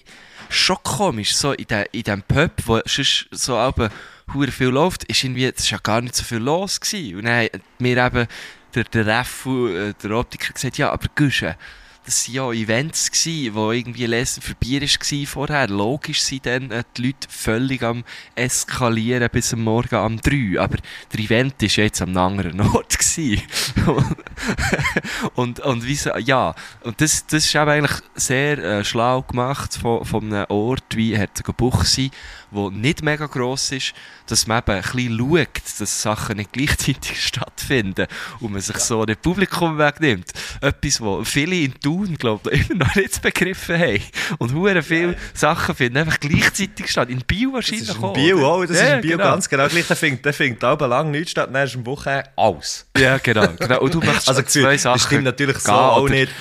[0.51, 3.88] schon komisch, so in, de, in diesem Pub, wo sonst so aber
[4.32, 7.16] hure viel läuft, ist irgendwie, es ja gar nicht so viel los gewesen.
[7.16, 8.26] Und dann hat mir eben
[8.74, 11.56] der, der Reffu, äh, der Optiker gesagt, ja, aber Gusche,
[12.04, 15.68] das waren ja Events, gewesen, wo irgendwie Lesen für Bier war vorher.
[15.68, 20.60] Logisch sind dann äh, die Leute völlig am Eskalieren bis am Morgen um 3.
[20.60, 20.78] Aber
[21.12, 22.98] der Event war ja jetzt am anderen Ort.
[25.34, 29.76] und, und wie so, ja, und das, das ist eben eigentlich sehr äh, schlau gemacht
[29.76, 32.10] von, von einem Ort wie Herzogenbuchsee,
[32.50, 33.94] wo nicht mega gross ist,
[34.26, 38.06] dass man eben ein bisschen schaut, dass Sachen nicht gleichzeitig stattfinden
[38.40, 40.32] und man sich so nicht Publikum wegnimmt.
[40.60, 44.00] Etwas, wo viele in Thun, glaube ich, immer noch nicht begriffen haben.
[44.38, 47.11] Und hure viele Sachen finden einfach gleichzeitig statt.
[47.11, 49.24] In Das wahrscheinlich ist in auch, Bio auch, das Ja, ist in Bio genau.
[49.31, 49.87] ganz genau gleich.
[49.87, 52.87] Der findet, der findet aber lang nichts statt, dann ist am Wochenende alles.
[52.96, 53.48] Ja, genau.
[53.59, 53.81] genau.
[53.81, 55.00] Und du machst Also zwei das Sachen.
[55.00, 56.33] stimmt natürlich so auch nicht.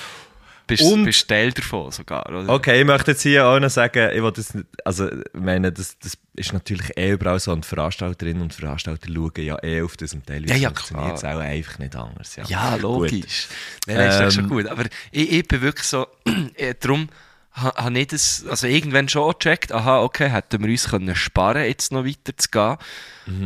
[0.66, 2.48] Bist, Und- bist Teil davon sogar, oder?
[2.48, 5.72] Okay, ich möchte jetzt hier auch noch sagen, ich will das nicht, also, ich meine,
[5.72, 9.96] das, das ist natürlich eh überall so, und Veranstalterinnen und Veranstalter schauen ja eh auf
[9.96, 12.36] das und teilweise Ja, ja, funktioniert es auch einfach nicht anders.
[12.36, 12.82] Ja, Ja, Gut.
[12.82, 13.48] logisch.
[13.86, 14.66] Nein, nein, ist das schon Ähm, gut.
[14.66, 16.06] Aber ich, ich bin wirklich so,
[16.54, 17.08] äh, darum
[17.54, 21.64] ha- habe ich das, also irgendwann schon gecheckt, aha, okay, hätten wir uns können sparen,
[21.64, 22.76] jetzt noch weiter zu gehen.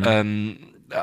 [0.05, 0.59] Ähm,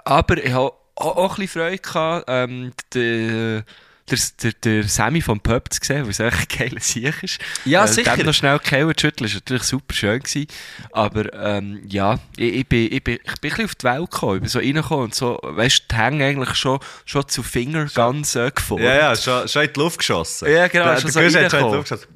[0.06, 3.62] aber ich habe auch, auch ein bisschen Freude gehabt, ähm, die,
[4.10, 7.40] der, der, der Sammy vom Pub zu sehen, weil es echt ein geiler Sieg ist.
[7.66, 8.18] Ja, äh, sicher.
[8.18, 10.48] Dem noch schnell Kellen zu schütteln, ist natürlich super schön gewesen.
[10.92, 14.12] Aber ähm, ja, ich, ich, bin, ich, bin, ich bin ein bisschen auf die Welt
[14.12, 14.36] gekommen.
[14.36, 17.86] Ich bin so reingekommen und so, weißt du, die Hänge eigentlich schon, schon zu Finger
[17.86, 18.84] ganz äh, geformt.
[18.84, 20.52] Ja, ja, schon, schon in die Luft geschossen.
[20.52, 21.76] Ja, genau, Der, schon der so schon in die.
[21.76, 22.08] Luft geschossen.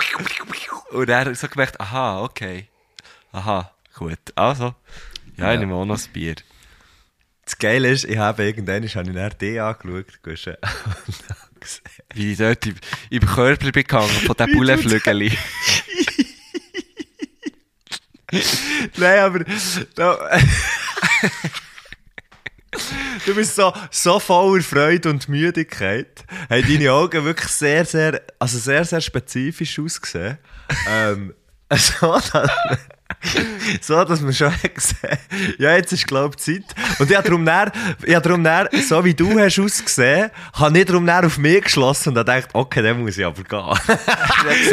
[0.92, 2.68] Und er hat so gemerkt, aha, okay.
[3.32, 4.20] Aha, gut.
[4.36, 4.76] Also,
[5.38, 6.36] ja, ich nehme auch noch ein Bier.
[7.46, 10.22] Das Geile ist, ich habe irgendwann habe ich dann die angeschaut,
[12.14, 12.76] Wie ich dort im,
[13.10, 15.32] im Körper bin gegangen von diesen Bullenflügel.
[18.98, 19.46] Nein, aber
[19.96, 20.30] da,
[23.26, 26.26] du bist so, so voller Freude und Müdigkeit.
[26.50, 30.38] Haben deine Augen wirklich sehr, sehr, also sehr, sehr spezifisch ausgesehen.
[30.90, 31.34] ähm,
[31.74, 32.50] so, dass,
[33.82, 35.18] so, dass man schon gesehen
[35.58, 36.76] ja, jetzt ist, glaube ich, Zeit.
[37.00, 37.72] Und ich habe darum, dann,
[38.04, 42.10] ich habe darum dann, so wie du hast ausgesehen, habe ich darum auf mich geschlossen
[42.10, 43.98] und habe gedacht, okay, dann muss ich aber gehen.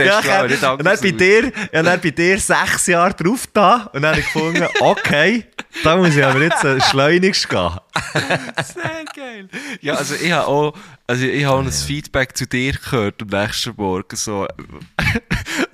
[0.05, 3.91] Ja, ich hab- und dann bei dir, ja, dann bei dir sechs Jahre drauf da
[3.93, 5.47] und dann habe ich gefunden, okay,
[5.83, 7.71] da muss ich aber jetzt äh, schleunigst gehen.
[8.75, 9.49] Sehr geil.
[9.81, 10.75] Ja, also ich habe auch,
[11.07, 14.17] also ich habe auch ein Feedback zu dir gehört am nächsten Morgen.
[14.17, 14.47] So,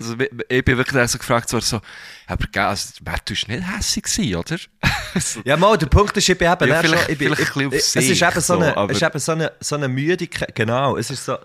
[0.00, 0.16] also
[0.48, 1.80] ich bin wirklich so gefragt worden, so,
[2.26, 4.56] aber also, Matt, du nicht hässig gewesen, oder?
[5.20, 7.42] so, Ja, mal, der Punkt ist, ich bin eben, Ja, vielleicht- ich bin, vielleicht ein
[7.42, 9.32] ich, bisschen auf es ist sich, eben so eine, so, aber- es ist eben so
[9.32, 11.36] eine, so eine Müdigkeit, genau, es ist so,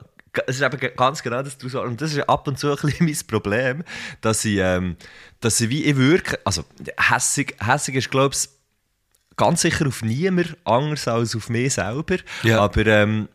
[0.48, 3.06] es ist eben ganz genau das, sagst, und das ist ab und zu ein bisschen
[3.06, 3.84] mein Problem,
[4.22, 4.98] dass ich, ähm,
[5.42, 6.64] dass ich wie, ich wirke, also,
[6.98, 8.50] hässig, hässig ist, glaube ich,
[9.38, 12.62] ganz sicher auf niemand anders als auf mich selber, Ja.
[12.62, 13.28] aber, ähm,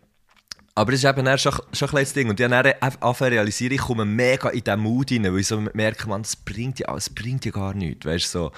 [0.74, 2.28] aber es ist eben schon, schon ein kleines Ding.
[2.28, 6.08] Und dann zu realisieren, ich komme mega in diesen Mut rein, weil ich so merke,
[6.08, 8.06] man, das bringt ja, das bringt ja gar nichts.
[8.06, 8.52] Weißt so.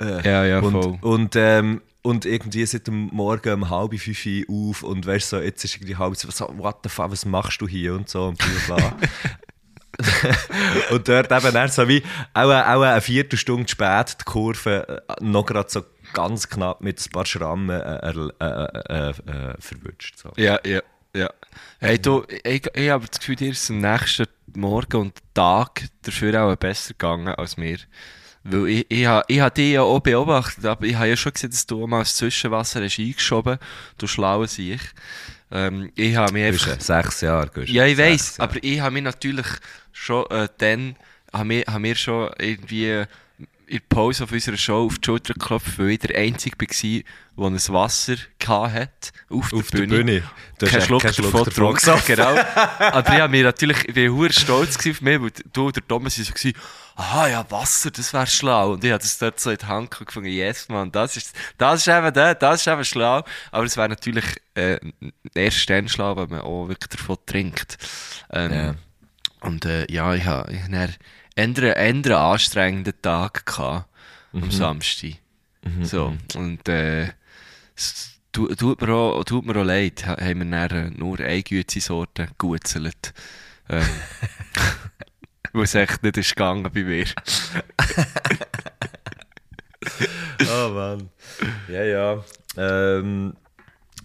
[0.00, 0.98] Äh, Ja, ja, und, voll.
[1.00, 5.40] Und, ähm, und irgendwie seit dem Morgen um halb fünf Uhr auf und weißt so,
[5.40, 8.38] jetzt ist irgendwie halb so, what the fuck, was machst du hier und so und
[8.38, 8.96] bla bla.
[10.90, 12.02] und dort eben dann so wie,
[12.32, 17.10] auch, auch eine Viertelstunde spät die Kurve äh, noch gerade so ganz knapp mit ein
[17.10, 20.18] paar Schrammen äh, äh, äh, äh, äh, verwünscht.
[20.18, 20.32] So.
[20.36, 20.80] ja, ja,
[21.18, 21.30] ja.
[21.80, 26.42] Hey, du, ich, ich habe das Gefühl, dir ist am nächsten Morgen und Tag dafür
[26.44, 27.78] auch besser gegangen als mir.
[28.44, 31.32] Weil ich, ich, habe- ich habe dich ja auch beobachtet, aber ich habe ja schon
[31.32, 33.58] gesehen, dass du mal das Zwischenwasser hast eingeschoben
[33.98, 34.80] du schlauer Sieg.
[35.50, 36.80] Ähm, ich habe mich einfach...
[36.80, 37.50] Sechs Jahre.
[37.52, 37.68] Gusch.
[37.70, 37.96] Ja, ich
[38.38, 38.50] Jahre.
[38.50, 39.46] aber ich habe mich natürlich
[39.92, 40.96] schon äh, dann,
[41.32, 43.04] haben wir, haben wir schon irgendwie
[43.68, 47.50] in der Pause auf unserer Show auf die Schulter geklopft, weil ich der Einzige war,
[47.50, 50.04] der ein Wasser hatte, auf, Auf der der Bühne.
[50.04, 50.22] Bühne.
[50.58, 52.02] Du Kein Schluck, keinen Schluck davon getrunken.
[52.06, 52.34] genau.
[52.78, 56.18] Aber ich mich natürlich, ich bin hure stolz auf mich, weil du und der Thomas
[56.18, 56.50] waren so
[56.96, 58.72] aha, ja, Wasser, das wäre schlau.
[58.72, 61.80] Und ich habe das dort so in die Hand gefunden, yes, man, das ist, das
[61.80, 63.22] ist eben der, das ist eben schlau.
[63.52, 64.78] Aber es wäre natürlich, äh,
[65.34, 67.76] erst dann schlau, wenn man auch wirklich davon trinkt.
[68.30, 68.74] Ähm, Ja.
[69.40, 70.92] Und, äh, ja, ich habe, ich habe
[71.38, 73.88] einen eher anstrengenden Tag gehabt,
[74.32, 75.14] am Samstag.
[75.82, 77.08] So, und, äh,
[77.76, 81.18] es tu- tut mir auch, tut mir auch leid, ha- haben wir dann äh, nur
[81.20, 83.12] eine gute Sorte gegutzelt.
[83.68, 83.86] Ähm,
[85.62, 87.04] es echt nicht ist gegangen bei mir.
[90.50, 91.08] Oh Mann.
[91.68, 92.24] Ja, ja.
[92.56, 93.34] Ähm,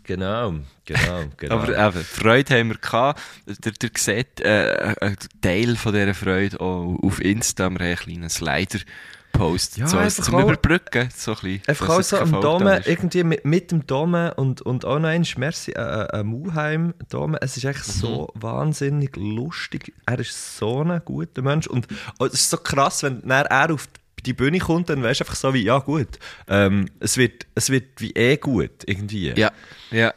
[0.03, 0.53] genau,
[0.85, 1.55] genau, genau.
[1.57, 3.21] Aber eben, Freude haben wir gehabt.
[3.45, 7.69] Der, der sieht äh, einen Teil von dieser Freude auch auf Insta.
[7.69, 11.09] Wir haben einen kleinen Slider-Post Ja, so, einfach zum auch- Überbrücken.
[11.15, 14.85] So ein bisschen, Einfach auch so am Dome, irgendwie mit, mit dem Dome und, und
[14.85, 19.93] auch noch einmal, merci, äh, äh, äh, Muheim Dome, es ist echt so wahnsinnig lustig.
[20.05, 21.87] Er ist so ein guter Mensch und
[22.19, 23.99] oh, es ist so krass, wenn er auf die
[24.31, 26.07] Bühne kommt, dann weißt du einfach so wie, ja gut,
[26.47, 29.33] ähm, es, wird, es wird wie eh gut, irgendwie.
[29.35, 29.51] Ja,
[29.91, 30.13] ja.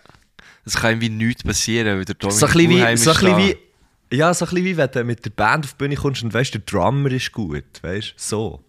[0.64, 3.38] Es kann irgendwie nichts passieren, weil der Dominik So ein bisschen wie, so da.
[3.38, 3.56] wie,
[4.16, 6.32] ja, so ein bisschen wie wenn du mit der Band auf die Bühne kommst und
[6.32, 8.62] weißt, der Drummer ist gut, weißt so.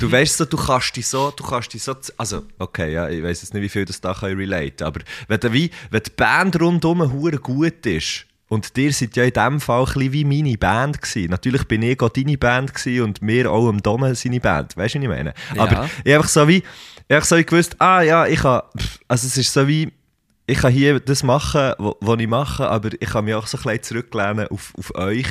[0.00, 3.22] Du weißt so, du kannst dich so, du kannst dich so, also, okay, ja, ich
[3.22, 6.10] weiß jetzt nicht, wie viel das da kann relate, aber wenn, du wie, wenn die
[6.16, 10.56] Band rundum hure gut ist, und dir seid ja in dem Fall ein wie meine
[10.58, 11.30] Band gewesen.
[11.30, 14.76] Natürlich bin ich auch deine Band gewesen und wir auch am Dome seine Band.
[14.76, 15.34] Weißt du, was ich meine?
[15.56, 16.62] Aber ich einfach so wie,
[17.08, 18.62] ich einfach so wie gewusst, ah ja, ich kann,
[19.08, 19.92] also es ist so wie,
[20.46, 23.62] ich kann hier das machen, was ich mache, aber ich kann mich auch so ein
[23.62, 25.28] bisschen zurücklehnen auf, auf euch.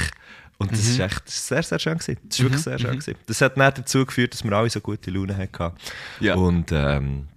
[0.58, 2.18] Und das ist echt sehr, sehr schön gewesen.
[2.24, 3.16] Das ist wirklich sehr schön gewesen.
[3.26, 5.76] Das hat dann dazu geführt, dass wir alle so gute Laune hatten.
[6.20, 6.36] Ja.
[6.36, 7.28] Und, ähm,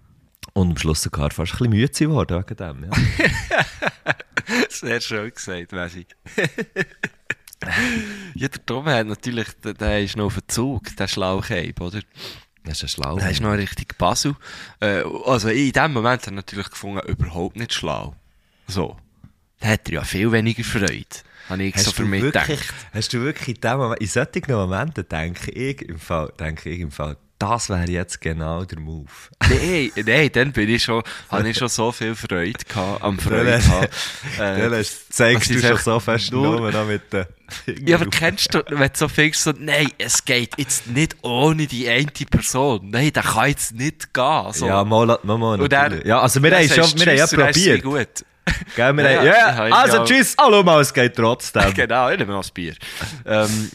[0.57, 2.85] und am Schluss sogar fast ein bisschen müde geworden wegen dem.
[2.85, 2.91] Ja.
[4.71, 6.07] Sehr schön gesagt, Wesi.
[8.35, 12.01] ja, der Tom hat natürlich, der, der ist noch auf dem Zug, der Schlauchheib, oder?
[12.65, 13.19] Das ist ja schlau.
[13.19, 14.35] Der ist noch richtig Basel.
[14.81, 18.17] Äh, also in dem Moment hat er natürlich gefunden, überhaupt nicht schlau.
[18.67, 18.97] So.
[19.61, 21.05] dann hat er ja viel weniger Freude.
[21.51, 22.75] Habe ich so für mich wirklich, gedacht.
[22.95, 26.81] hast du wirklich in, dem Moment, in solchen Momenten denke ich im Fall, denke ich
[26.81, 29.11] im Fall, das wäre jetzt genau der Move.
[29.49, 33.45] Nein, nein, dann bin ich schon, habe ich schon so viel Freude gehabt, am Freude
[33.53, 33.91] Dann- gehabt.
[34.39, 37.27] Dann Äh, hast- zeigst du schon so fest nur- noch mit den
[37.87, 41.69] ja, aber kennst du, wenn du so findest, so, nein, es geht jetzt nicht ohne
[41.69, 42.91] die eine Person.
[42.91, 44.53] Nein, das kann jetzt nicht gehen.
[44.53, 44.67] So.
[44.67, 46.03] Ja, mal, mal, mal Und dann-.
[46.05, 47.83] Ja, also wir dann haben schon, wir haben ja dann probiert.
[47.85, 48.09] gut.
[48.75, 51.73] Gell, wir Ja, haben, ja, also tschüss, hallo mal, es geht trotzdem.
[51.75, 52.75] genau, ich nehme noch ein Bier.
[53.25, 53.71] ähm,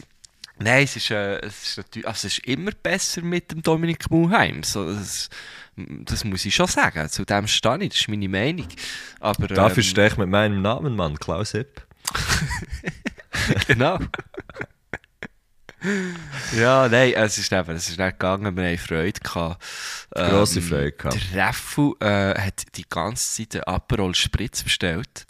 [0.64, 4.10] nein, es ist, äh, es, ist natürlich, also es ist immer besser mit dem Dominik
[4.10, 4.64] Muheim.
[4.64, 5.30] So, das,
[5.76, 7.10] das muss ich schon sagen.
[7.10, 8.68] Zu dem stehe ich, das ist meine Meinung.
[9.20, 11.86] Aber, Dafür ähm, stehe ich mit meinem Namen, Mann, Klaus Hipp.
[13.68, 13.98] Genau.
[16.56, 19.64] ja, nein, es ist eben, es ist nicht gegangen, wir haben Freude gehabt.
[20.16, 21.18] Ähm, Grosse Freude gehabt.
[21.34, 25.26] Der Reffu äh, hat die ganze Zeit einen Aperol Spritz bestellt.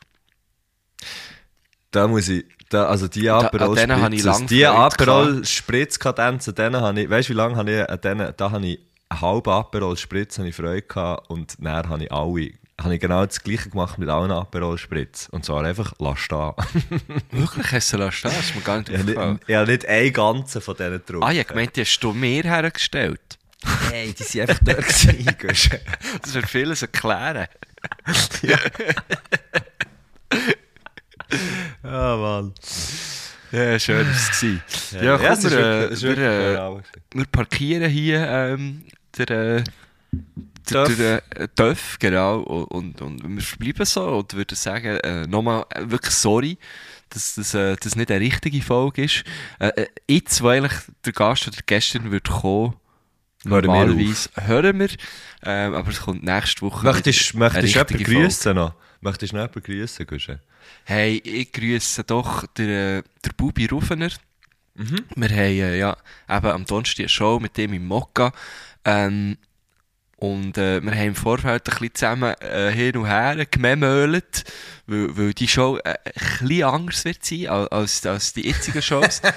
[1.92, 7.10] Da muss ich, da, also die Aperol ich Spritzes, die Aperol Spritzkadenzen, denen habe ich,
[7.10, 8.80] weißt du wie lange habe ich an denen, da habe ich
[9.10, 13.00] einen halben Aperol Spritz habe ich Freude gehabt und dann habe ich alle, habe ich
[13.00, 15.28] genau das gleiche gemacht mit allen Aperol Spritz.
[15.32, 16.54] Und zwar einfach, lass stehen.
[17.32, 18.24] Wirklich, hast du lassen?
[18.24, 19.34] Das ist mir gar nicht aufgefallen.
[19.34, 21.26] nicht, ich habe nicht einen ganzen von denen getrunken.
[21.26, 23.20] Ah, ich gemeint, die hast du mir hergestellt.
[23.92, 25.80] Hey, die sind einfach dort gewesen.
[26.22, 27.48] Das wird vieles erklären.
[28.42, 28.58] Ja,
[32.18, 32.54] Mann.
[33.52, 34.42] Ja, schön war es.
[34.92, 38.84] Ja, Ja, komm, wir, wirklich- äh, wir, wirklich äh, wir parkieren hier ähm,
[39.18, 39.64] der, äh,
[40.70, 45.28] der, der äh, Döff, genau, und, und, und wir verbleiben so und würde sagen, äh,
[45.28, 46.58] nochmal wirklich sorry,
[47.10, 49.24] dass das, äh, das nicht eine richtige Folge ist.
[49.60, 52.76] Äh, jetzt, weil eigentlich der Gast oder gestern wird kommen,
[53.44, 54.90] Hören wir normalerweise hören wir,
[55.44, 57.38] ähm, aber es kommt nächste Woche Möchtest, du
[57.98, 58.76] jemanden grüßen noch?
[59.02, 60.40] Möchtest du noch jemanden grüßen, Guschen?
[60.86, 64.12] Hey, ich grüße doch den, äh, der Bubi Rufener.
[64.76, 65.06] Mhm.
[65.16, 65.98] Wir haben äh, ja,
[66.30, 68.32] eben am Donnerstag eine Show mit dem im Mokka.
[68.86, 69.38] Ähm,
[70.22, 74.44] und äh, wir haben im Vorfeld ein bisschen zusammen äh, hin und her gememmelt,
[74.86, 79.22] weil, weil die Show äh, ein bisschen anders wird sein als, als, die jetzigen Shows.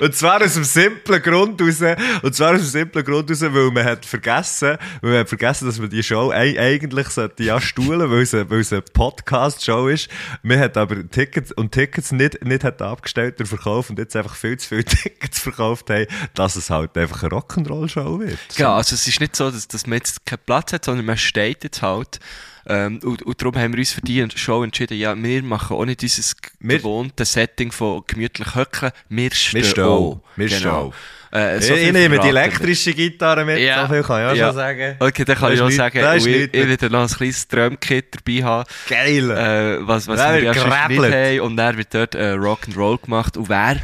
[0.00, 1.80] Und zwar aus dem simplen Grund raus,
[2.22, 5.66] und zwar aus dem simplen Grund raus, weil man hat vergessen, weil man hat vergessen,
[5.66, 8.82] dass man die Show ei- eigentlich sollte ja stuhlen, weil es, eine- weil es eine
[8.82, 10.08] Podcast-Show ist.
[10.42, 14.34] Man hat aber Tickets, und Tickets nicht, nicht hat abgestellt, der Verkauf, und jetzt einfach
[14.34, 18.38] viel zu viele Tickets verkauft haben, dass es halt einfach eine Rock'n'Roll-Show wird.
[18.56, 21.16] Ja, also es ist nicht so, dass, dass man jetzt keinen Platz hat, sondern man
[21.16, 22.20] steht jetzt halt.
[22.68, 25.84] Ähm, und, und darum haben wir uns für die Show entschieden, ja, wir machen auch
[25.84, 30.20] nicht dieses Wir- gewohnte Setting von gemütlich höckeln, wir stehen, stehen auch.
[30.34, 30.92] Wir stehen genau.
[31.32, 32.30] Äh, so ich, nehme die wir.
[32.30, 33.86] elektrische Gitarre mit, Ja.
[33.86, 34.46] so viel kann ich auch Ja.
[34.48, 34.96] schon sagen.
[34.98, 37.46] Okay, dann kann Das ich auch nicht- sagen, ich, nicht- ich werde noch ein kleines
[37.48, 39.30] Drumkit dabei haben, Geil!
[39.30, 41.14] äh, was, was wir ja nicht geräbelt.
[41.14, 41.40] haben.
[41.40, 43.36] Und dann wird dort äh, Rock'n'Roll gemacht.
[43.36, 43.76] Und wer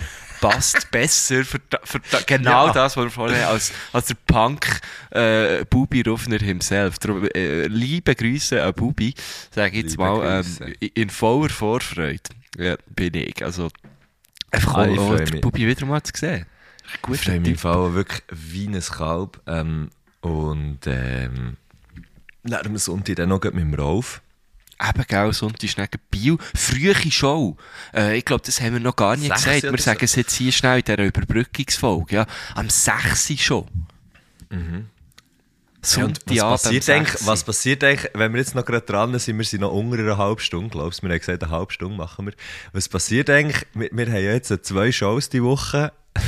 [0.43, 2.73] passt besser für, für genau Ja.
[2.73, 6.99] das, was wir vorhin als, als der Punk äh, Bubi Ruffner himself.
[6.99, 9.15] Darum, äh, liebe Grüße an Bubi,
[9.51, 12.19] sage ich jetzt Liebe mal, ähm, in voller Vorfreude
[12.59, 13.43] ja, bin ich.
[13.43, 13.71] Also,
[14.51, 15.41] einfach Ah, ich auch, den.
[15.41, 16.45] Bubi wieder mal zu sehen.
[17.01, 19.41] Gut, Ich freue mich im Fall wirklich wie ein Kalb.
[19.47, 19.89] Ähm,
[20.21, 21.57] und ähm,
[22.45, 24.21] dann am Sonntag dann noch mit dem Rolf.
[24.89, 26.39] Eben, gell, Sonntag ist neben Bio.
[26.55, 27.57] Frühe Show.
[27.95, 29.77] Äh, ich glaube, das haben wir noch gar nicht Sechs gesagt.
[29.77, 32.15] Wir sagen es jetzt hier schnell in dieser Überbrückungsfolge.
[32.17, 32.27] Ja.
[32.55, 33.35] Am 6.
[33.41, 33.67] schon.
[34.51, 34.87] Mhm.
[35.85, 37.27] Ja, Sonntagabend was, passiert eigentlich, 6.
[37.27, 40.17] was passiert eigentlich, wenn wir jetzt noch gerade dran sind, wir sind noch unter einer
[40.17, 41.07] halben Stunde, glaubst du?
[41.07, 42.35] Wir haben gesagt, eine halbe Stunde machen wir.
[42.73, 43.67] Was passiert eigentlich?
[43.75, 45.93] Wir, wir haben ja jetzt zwei Shows die Woche.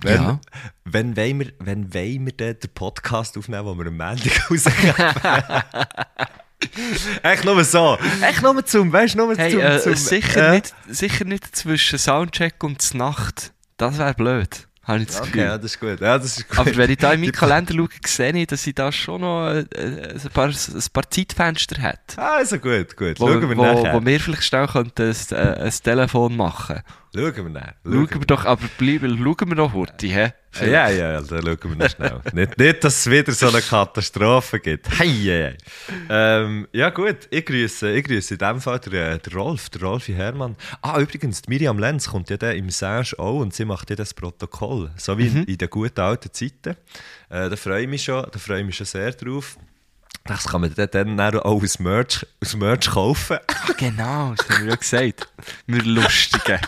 [0.00, 0.40] wenn, Ja.
[0.84, 4.94] wenn, wollen wir, wenn wollen wir den Podcast aufnehmen, wo wir am Montag rausgeben?
[7.22, 7.98] Echt nur so.
[8.22, 11.98] Echt nur zum, weißt nur Hey, zum, äh, zum sicher, äh, nicht, sicher nicht zwischen
[11.98, 13.52] Soundcheck und Nacht.
[13.76, 15.42] Das wäre blöd, habe ich das Okay, Gefühl.
[15.42, 16.00] ja, das ist gut.
[16.00, 16.58] Ja, das ist gut.
[16.58, 19.48] Aber wenn ich da in meinen Kalender schaue, sehe ich, dass ich da schon noch
[19.48, 22.18] äh, äh, ein, paar, ein paar Zeitfenster hat.
[22.18, 23.18] Also gut, gut.
[23.18, 23.94] Wo, Schauen wir wo, nachher.
[23.94, 26.80] wo wir vielleicht schnell könnten ein, äh, ein Telefon machen
[27.12, 27.74] Schauen wir nachher.
[27.84, 30.32] Schauen wir doch, aber bleiben, schauen wir noch heute, hä?
[30.60, 32.20] Ja, ja, ja, dann schauen wir noch schnell.
[32.32, 34.88] nicht, nicht, dass es wieder so eine Katastrophe gibt.
[34.98, 35.56] Hei, hei, hei.
[36.08, 40.12] Ähm, ja gut, ich grüße, ich grüße in dem Fall der, der Rolf, der Rolfi
[40.12, 40.54] Hermann.
[40.82, 44.14] Ah, übrigens, Miriam Lenz kommt ja dann im Sage auch und sie macht ja das
[44.14, 46.76] Protokoll, so wie in, in den guten alten Zeiten.
[47.28, 49.56] Äh, da freue ich mich schon, da freue ich mich schon sehr drauf.
[50.24, 53.38] Das kann man dann, dann auch als Merch, als Merch kaufen.
[53.46, 55.28] Ah, genau, das haben wir ja gesagt.
[55.66, 56.60] Wir Lustigen.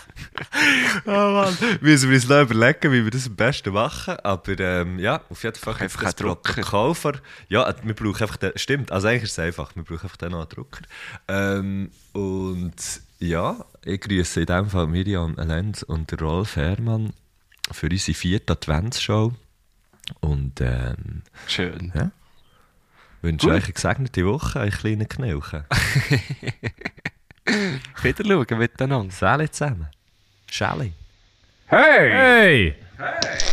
[1.05, 1.57] Oh Mann.
[1.81, 4.17] Müssen wir uns noch überlegen, wie wir das am besten machen.
[4.25, 6.95] Aber ähm, ja, auf jeden Fall Einfach einen Drucker.
[6.95, 7.13] Vor.
[7.49, 10.33] Ja, wir brauchen einfach den, stimmt, also eigentlich ist es einfach, wir brauchen einfach den
[10.33, 10.83] noch einen Drucker.
[11.29, 12.75] Ähm, und
[13.19, 17.13] ja, ich grüße in dem Fall Miriam Lenz und Rolf Herrmann
[17.71, 19.33] für unsere vierte Adventsshow.
[20.21, 21.93] Und ähm, Schön.
[21.95, 22.11] ja,
[23.23, 23.57] wünsche Gut.
[23.57, 25.65] euch eine gesegnete Woche, einen kleinen Knilchen.
[28.03, 29.15] Wieder schauen miteinander.
[29.15, 29.89] Sali zusammen.
[30.51, 30.93] Schally.
[31.67, 32.11] Hey!
[32.11, 32.77] Hey!